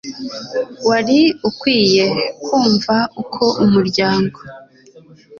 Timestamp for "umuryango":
3.63-4.39